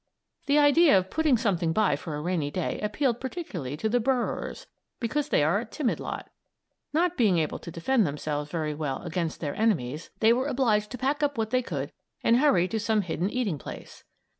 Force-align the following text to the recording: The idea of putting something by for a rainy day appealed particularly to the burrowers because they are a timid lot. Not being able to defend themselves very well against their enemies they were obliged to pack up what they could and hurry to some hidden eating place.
The 0.47 0.57
idea 0.57 0.97
of 0.97 1.11
putting 1.11 1.37
something 1.37 1.73
by 1.73 1.95
for 1.95 2.15
a 2.15 2.21
rainy 2.23 2.49
day 2.49 2.79
appealed 2.81 3.19
particularly 3.21 3.77
to 3.77 3.87
the 3.87 3.99
burrowers 3.99 4.65
because 4.99 5.29
they 5.29 5.43
are 5.43 5.59
a 5.59 5.65
timid 5.65 5.99
lot. 5.99 6.31
Not 6.91 7.15
being 7.17 7.37
able 7.37 7.59
to 7.59 7.69
defend 7.69 8.07
themselves 8.07 8.49
very 8.49 8.73
well 8.73 9.03
against 9.03 9.41
their 9.41 9.53
enemies 9.53 10.09
they 10.19 10.33
were 10.33 10.47
obliged 10.47 10.89
to 10.89 10.97
pack 10.97 11.21
up 11.21 11.37
what 11.37 11.51
they 11.51 11.61
could 11.61 11.91
and 12.23 12.37
hurry 12.37 12.67
to 12.69 12.79
some 12.79 13.01
hidden 13.03 13.29
eating 13.29 13.59
place. 13.59 14.03